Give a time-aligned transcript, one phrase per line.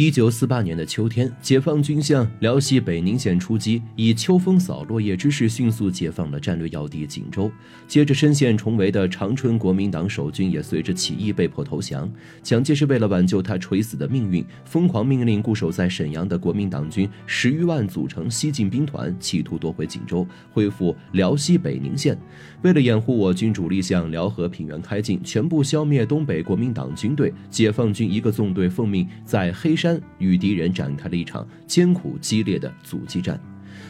[0.00, 7.50] 一九四八年的秋天，解放军向辽西北宁县出击，以秋风扫落叶之势，迅速解放了战略要地锦州。
[7.88, 12.08] 接着，深陷重围的长春国民党守军也随着起义被迫投降。
[12.44, 22.16] 蒋介石为了挽救他垂死的命运，疯狂命令固守在沈阳的国民党军十余万组成西进兵团，企图夺回锦州，恢复辽西北宁县。
[22.62, 29.87] 为了掩护我军主力向辽河平原开进，全部消灭东北国民党军队，解放军一个纵队奉命在黑山。
[30.18, 33.38] 与敌人展开了一场艰苦激烈的阻击战。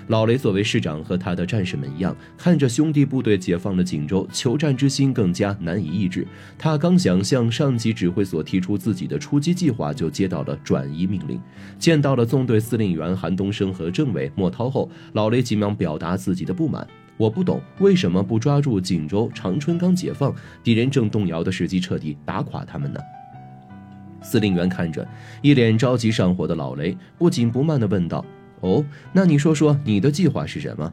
[0.08, 6.26] 老雷作为师长，和他的战士们一样，看着兄弟部队解放了锦州，求战之心更加难以抑制。
[6.58, 11.40] 他刚想向上级指挥所提出自己的出击计划，就接到了转移命令。
[11.78, 16.86] 见到了纵队司令员韩东升和政委莫涛后，老雷急忙表达自己的不满
[17.16, 23.00] ：“我不懂为什么不抓住锦州、长春刚解放，敌人正动摇的时机，彻底打垮他们呢？”
[24.22, 25.06] 司令员看着
[25.42, 28.24] 一脸着急上火的老雷，不紧不慢地问道
[28.60, 30.92] ：“哦，那你说说你的计划是什么？”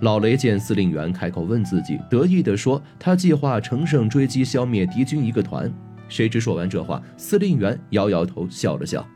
[0.00, 5.72] 老雷见司令员开口问自己，得意地说：“他计划乘胜追击，消灭敌军一个团。”
[6.08, 9.06] 谁知说完这话，司令员摇摇头，笑了笑：“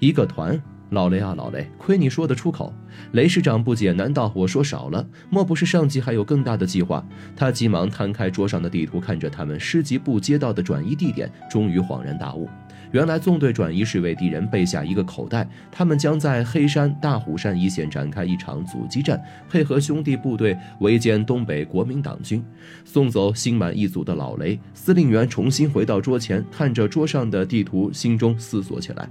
[0.00, 2.72] 一个团。”老雷啊，老雷，亏你说得出口！
[3.10, 5.04] 雷师长不解，难道我说少了？
[5.28, 7.04] 莫不是上级还有更大的计划？
[7.34, 12.48] 他急忙摊开桌上的地图，看着他们师级部接到的转移地点，终于恍然大悟。
[12.92, 22.44] 原来纵队转移是为敌人备下一个口袋，他们将在黑山、大虎山一线展开一场阻击战，配合兄弟部队围歼东北国民党军。
[22.84, 29.08] 送走心满意足的老雷，司令员重新回到桌前，看着桌上的地图，心中思索起来。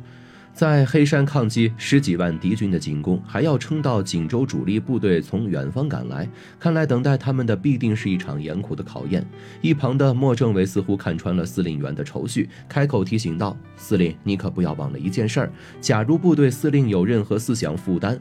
[0.56, 6.26] 在黑山抗击十几万敌军的进攻，还要撑到锦州主力部队从远方赶来，
[6.58, 9.28] 看来等待他们的必定是一场严酷的考验。
[9.62, 18.18] 一旁的莫政委似乎看穿了司令员的愁绪，开口提醒道：“司令，你可不要忘了一件事儿，假如部队司令有任何思想负担，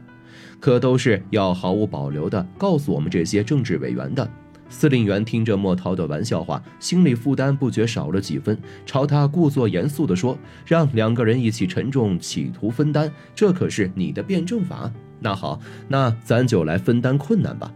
[0.59, 4.29] 可都是要毫无保留的告诉我们这些政治委员的。”
[4.75, 14.91] 司令员听着莫涛的玩笑话，心里负担不觉少了几分，朝他故作严肃地说：“让两个人一起沉重，企图分担，这可是你的辩证法。
[15.21, 15.57] 那好，
[15.87, 17.71] 那咱就来分担困难吧。”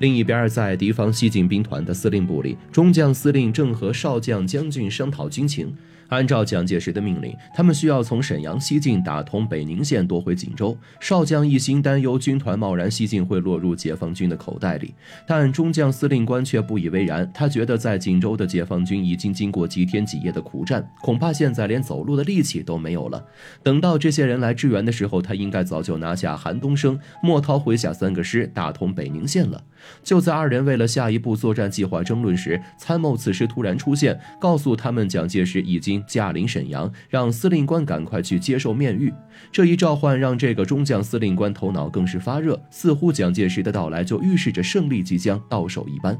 [0.00, 5.72] 另一边，在敌方西进兵团的司令部里，中将司令正和少将将军商讨军情。
[6.12, 10.76] 按照蒋介石的命令，他们需要从沈阳西进，打通北宁线，夺回锦州。
[11.00, 14.94] 少将一心担忧军团贸然西进会落入解放军的口袋里，
[15.26, 17.28] 但中将司令官却不以为然。
[17.32, 23.24] 他觉得在锦州的解放军已经经过几天几夜的苦战，恐怕现在连走路的力气都没有了。
[23.62, 29.64] 等到这些人来支援的时候，他应该早就拿下韩东升、莫涛麾下三个师，打通北宁线了。
[30.04, 36.01] 就在二人为了下一步作战计划争论时，参谋此时突然出现，告诉他们蒋介石已经。
[36.06, 39.12] 驾临沈阳，让司令官赶快去接受面谕。
[39.50, 46.18] 这一召唤让这个中将司令官头脑更是发热，似乎蒋介石的到来就预示着胜利即将到手一般。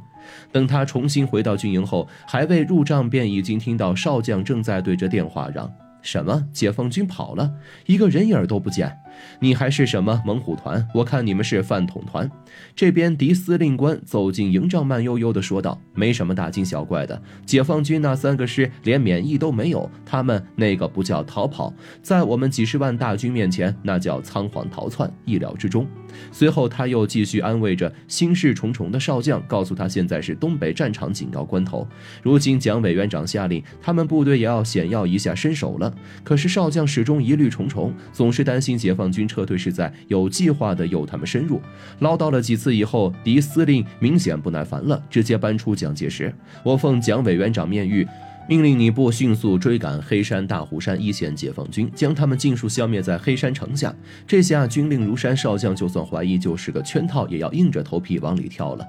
[0.50, 5.70] 等他重新回到军营后，还未入帐，便已经听到少将正在对着电话嚷
[6.02, 6.44] ：“什么？
[6.52, 7.50] 解放军跑了，
[7.86, 8.96] 一个人影都不见。”
[9.40, 10.88] 你还是什么猛虎团？
[10.94, 12.28] 我看你们是饭桶团。
[12.74, 25.86] 这边狄司令官走进营帐，慢悠悠地说道：“没什么大惊小怪的，解放军那三个师连免疫都没有，他们那个不叫逃跑，在我们几十万大军面前，那叫仓皇逃窜，意料之中。”
[26.32, 31.86] 随后他又继续安慰着心事重重的少将，告诉他现在是东北战场紧要关头，
[32.22, 35.91] 如今蒋委员长下令，他们部队也要险要一下身手了。
[36.25, 39.12] 可是少将始终疑虑重重，总是担心解放。
[39.12, 41.60] 军撤退是在有计划的诱他们深入，
[41.98, 48.06] 唠叨了几次以后，狄司令明显不耐烦了，直接搬出蒋介石：“我奉蒋委员长面谕。”
[48.48, 53.94] 命令你部迅速追赶黑山、大虎山一线解放军，将他们尽数消灭在黑山城下。
[54.26, 58.84] 这下军令如山少将就算怀疑就是个圈套，也要硬着头皮往里跳了。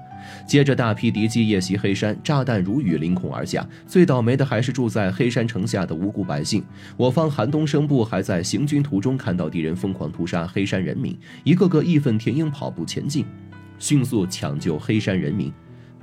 [0.46, 3.66] 接着，大批敌机夜袭黑山，炸弹如雨凌空而下。
[3.86, 6.62] 最倒霉的还是住在黑山城下的无辜百姓。
[6.96, 13.24] 我方韩东升部还在行军途中看到敌人疯狂屠杀黑山人民，一个个义愤填膺跑步前进，
[13.78, 15.52] 迅速抢救黑山人民。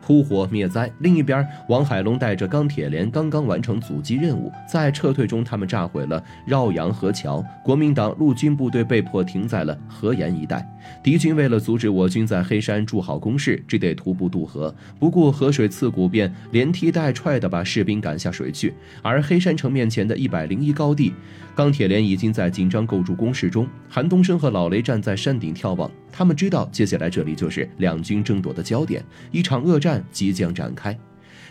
[0.02, 0.92] 扑火灭灾。
[1.00, 10.68] 另一边，王海龙带着钢铁连刚刚完成阻击任务，在撤退中，他们炸毁了绕阳河桥，国民党陆军部队被迫停在了河沿一带。
[11.04, 18.74] 敌军为了阻止我军在黑山筑好工事，只得徒步渡河，不顾河水刺骨，便连踢带踹地把士兵赶下水去。
[19.02, 21.14] 而黑山城面前的一百零一高地，
[21.56, 23.68] 钢铁连已经在紧张构筑工事中。
[23.88, 29.91] 韩东升和老雷站在山顶眺望，他们知道接下来这里就是两军争夺的焦点，一场恶战。
[30.12, 30.96] 即将展开。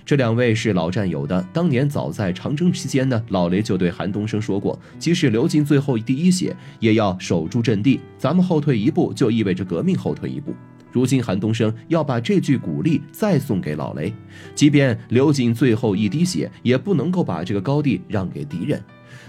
[0.05, 8.01] 这两位是老战友的，当年早在长征期间呢，老雷就对韩东升说过，即使流尽最后第一血，也要守住阵地。
[8.19, 10.55] 咱们后退一步，就意味着革命后退一步。
[10.93, 14.13] 如今韩东升要把这句鼓励再送给老雷，
[14.55, 18.83] 即便流尽最后一滴血，也不能够把这个高地让给敌人。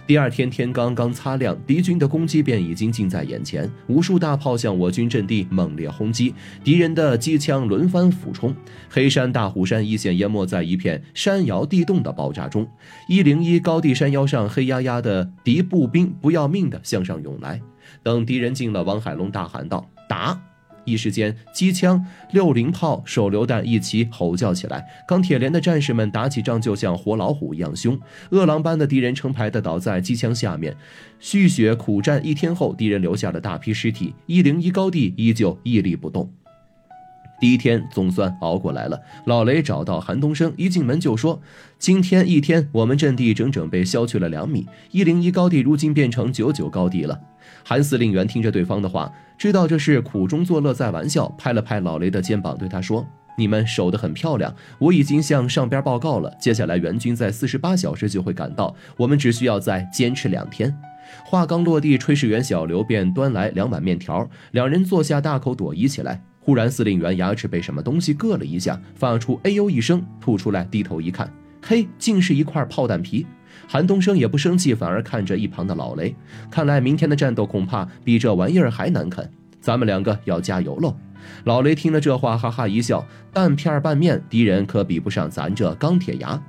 [0.08, 3.70] 第二天天刚刚擦亮，敌军的攻击便已经近在眼前。
[3.88, 8.54] 无数大炮向我军阵地猛烈轰击，敌人的机枪轮番俯冲，
[8.90, 12.68] 黑山大虎山一线淹没在一片山摇地动的爆炸中。
[13.08, 17.62] 一零一高地山腰上，黑压压的敌步兵不要命的向上涌来。
[18.04, 20.42] 等敌人近了，王海龙大喊道：“打！”
[20.92, 24.86] 一时间，机枪、六零炮、手榴弹一起吼叫起来。
[25.08, 27.98] 钢铁连的战士们打起仗就像活老虎一样凶，
[28.32, 30.76] 饿狼般的敌人成排的倒在机枪下面，
[31.20, 34.14] 续血苦战一天后，敌人留下了大批尸体。
[34.26, 36.32] 一零一高地依旧屹立不动。
[37.42, 39.02] 第一天总算熬过来了。
[39.26, 41.42] 老雷找到韩东升，一进门就说
[41.80, 44.68] ：“今天一天，我们阵地整整被削去了两米。
[44.92, 47.20] 一零一高地如今变成九九高地了。”
[47.66, 53.06] 韩司令员听着对方的话，知道这是苦中作乐，在玩笑，拍了拍老雷的肩膀，对他说
[53.36, 56.32] ：“你们守得很漂亮，我已经向上边报告了。
[56.40, 60.72] 接下来援军在四十八小时就会赶到，我们只需要再坚持两天。”
[61.26, 66.22] 话刚落地，炊事员小刘便端来两碗面条，两人坐下，大口朵颐起来。
[66.44, 73.26] 忽然，司令员牙齿被什么东西硌了一下，发出“哎呦”一声，吐出来，低头一看，嘿，竟是一块炮弹皮。
[73.68, 76.16] 韩东升也不生气，反而看着一旁的老雷，
[76.50, 79.30] 看来明天的战斗恐怕比这玩意儿还难啃。
[79.60, 80.98] 咱们两个要加油喽！
[81.44, 86.42] 老雷听了这话，哈哈一笑：“弹片拌面，敌人可比不上咱这钢铁牙。”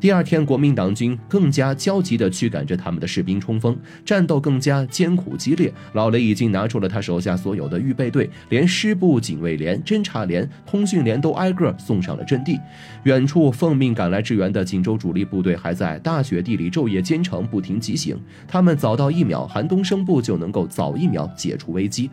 [0.00, 5.72] 第二天，国民党军更加焦急地驱赶着他们的士兵冲锋，战斗更加艰苦激烈。
[5.92, 12.58] 老雷已经拿出了他手下所有的预备队，连师部警卫连、侦察连、通讯连都挨个送上了阵地。
[13.04, 18.18] 远处奉命赶来支援的锦州主力部队还在大雪地里昼夜兼程，不停急行。
[18.46, 22.10] 他们早到一秒，韩东升部就能够早一秒解除危机。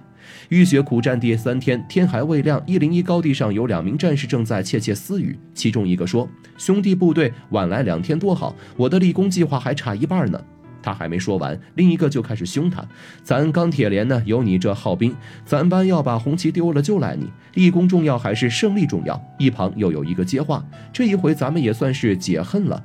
[0.50, 5.38] 浴血苦战第三天，天还未亮，一零一高地上有两名战士正在窃窃私语。
[5.54, 6.28] 其中一个说
[6.58, 10.42] ：“兄弟部队晚来两天多好，我的立功计划还差一半呢。”
[10.82, 12.86] 他还没说完，另一个就开始凶他
[13.24, 17.28] ：“咱钢铁连呢，有你这号兵，咱班要把红旗丢了就赖你。
[17.56, 20.64] 立功重要还是胜利重要？”一旁又有一个接话
[20.94, 22.84] ：“这一回咱们也算是解恨了。”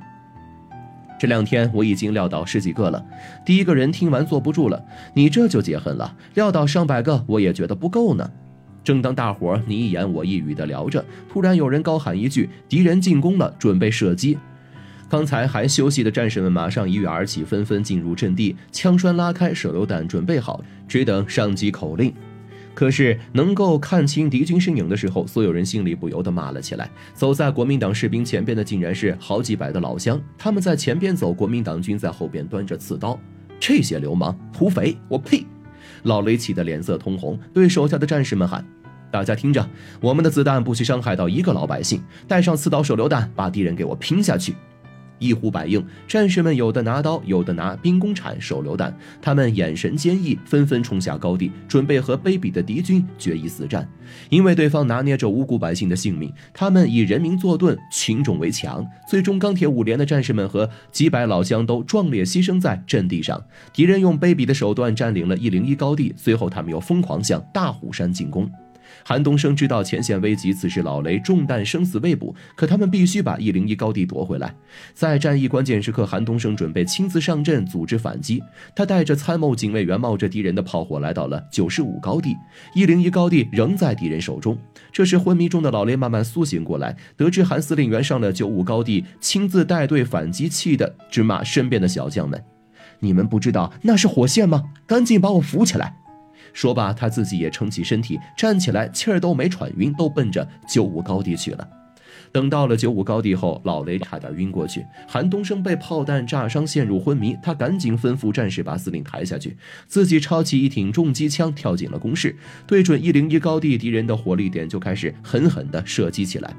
[1.21, 3.05] 这两天我已经撂倒十几个了。
[3.45, 4.83] 第一个人听完坐不住了
[5.13, 6.15] ：“你这就解恨了？
[6.33, 8.27] 撂倒上百个，我也觉得不够呢。”
[8.83, 14.35] 正当大伙儿你一言我一语的聊着，突然有人高喊一句：“敌人进攻了，准备射击！”
[15.07, 22.11] 刚才还休息的战士们马上一跃而起，纷纷进入阵地，枪栓拉开，手榴弹准备好，只等上级口令。
[22.73, 26.89] 可是能够看清敌军身影的时候，所有人心里不由得骂了起来。
[27.13, 30.21] 走在国民党士兵前边的，竟然是好几百的老乡。
[30.37, 33.19] 他们在前边走，国民党军在后边端着刺刀。
[33.59, 35.45] 这些流氓、土匪，我呸！
[36.03, 38.65] 老雷气得脸色通红，对手下的战士们喊
[39.11, 39.69] ：“大家听着，
[39.99, 44.55] 我们的子弹不许伤害到一个老百姓，带上刺刀、手榴弹，把敌人给我拼下去！”
[45.21, 53.87] 一呼百应，战士们有的拿刀，有的拿兵工铲、手榴弹，他们眼神坚毅，纷纷冲下高地，准备和卑鄙的敌军决一死战。
[54.29, 58.85] 因为对方拿捏着无辜百姓的性命，他们以人民作盾，群众为强。
[59.07, 63.41] 最终，钢铁五连的战士们和几百老乡都壮烈牺牲在阵地上。
[63.71, 68.51] 敌人用卑鄙的手段占领了一零一高地，随后他们又疯狂向大虎山进攻。
[69.03, 72.35] 韩东升知道前线危急，此时老雷中弹，生死未卜。
[72.55, 74.53] 可他们必须把一零一高地夺回来。
[74.93, 78.41] 在战役关键时刻，韩东升准备亲自上阵组织反击。
[78.75, 82.35] 他带着参谋警卫员，冒着敌人的炮火，来到了九十五高地。
[82.73, 84.57] 一零一高地仍在敌人手中。
[84.91, 92.43] 这时，昏迷中的老雷慢慢苏醒过来，得知韩司令员上了九五高地，亲自带队反击，气的直骂身边的小将们
[92.99, 94.63] ：“你们不知道那是火线吗？
[94.85, 95.95] 赶紧把我扶起来！”
[96.53, 101.67] 说罢，他自己也撑起身体，站起来，气儿都没喘匀，都奔着九五高地去了。
[102.31, 104.85] 等到了九五高地后，老雷差点晕过去。
[105.07, 107.35] 韩东升被炮弹炸伤，陷入昏迷。
[107.41, 109.55] 他赶紧吩咐战士把司令抬下去，
[109.87, 116.53] 自己抄起一挺重机枪，跳进了工事，对准一零一高地敌人的火力点，就开始狠狠地射击起来。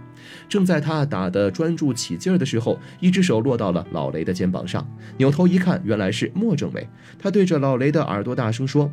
[0.48, 6.86] 正在他打得专注起劲儿的时候，一只手落到了老雷的肩膀上，扭头一看，原来是莫政委。
[7.18, 8.92] 他对着老雷的耳朵大声说。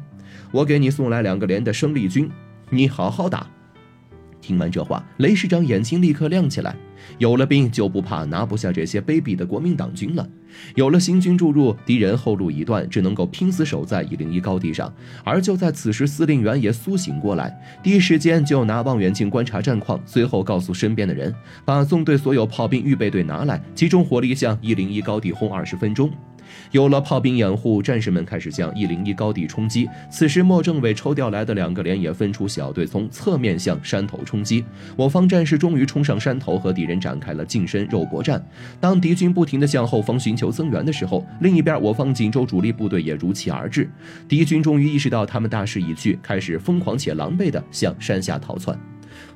[0.51, 2.29] 我给你送来两个连的生力军，
[2.69, 3.47] 你好好打。
[4.41, 6.75] 听完这话，雷师长眼睛立刻亮起来。
[7.17, 10.27] 有了兵，就不怕拿不下这些卑鄙的国民党军了。
[10.75, 14.93] 有了新军注入，敌人后路已断，只能够拼死守在一零一高地上。
[15.23, 26.11] 而就在此时，司令员也苏醒过来，第一时间就拿望远镜观察战况，随后告诉身边的人，把纵队所有炮兵预备队拿来，集中火力向一零一高地轰二十分钟。
[26.71, 29.87] 有了炮兵掩护，战士们开始向一零一高地冲击。
[30.09, 34.63] 此时，莫政委抽调来的两个连也分出小队，从侧面向山头冲击。
[34.95, 38.43] 我方战士终于冲上山头，和敌人展开了近身肉搏战。
[38.79, 43.89] 当敌军不停地向后方寻求增援的时候，另一边我方锦州主力部队也如期而至。
[44.27, 48.77] 敌军终于意识到他们大势已去，开始疯狂且狼狈地向山下逃窜。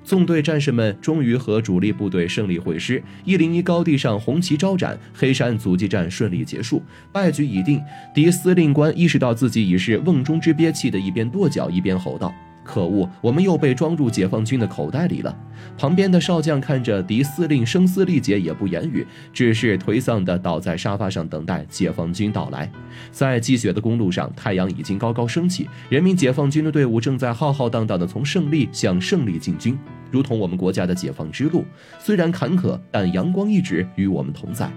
[0.03, 7.81] 纵队战士们终于和主力部队胜利会师，一零一高地上红旗招展，黑山阻击战顺利结束，败局已定。
[8.13, 12.33] 敌司令官意识到自己已是瓮中之鳖，气得一边跺脚一边吼道。
[12.63, 15.35] 可恶，我们又被装入解放军的口袋里了。
[15.77, 22.69] 旁边的少将看着敌司令声嘶力竭，也不言语，只是颓丧地倒在沙发上，等待解放军到来。
[23.11, 29.77] 在积雪的公路上，太阳已经高高升起，人民解放军的队伍正在浩浩荡荡地从胜利向胜利进军，
[30.11, 31.63] 如同我们国家的解放之路，
[31.99, 34.69] 虽然坎坷，但阳光一直与我们同在。